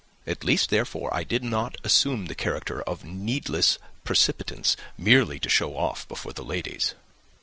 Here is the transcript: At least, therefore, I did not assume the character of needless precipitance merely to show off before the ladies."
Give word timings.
At 0.25 0.43
least, 0.43 0.71
therefore, 0.71 1.13
I 1.13 1.23
did 1.23 1.43
not 1.43 1.77
assume 1.83 2.25
the 2.25 2.33
character 2.33 2.81
of 2.81 3.05
needless 3.05 3.77
precipitance 4.03 4.75
merely 4.97 5.39
to 5.39 5.47
show 5.47 5.77
off 5.77 6.07
before 6.07 6.33
the 6.33 6.41
ladies." 6.41 6.95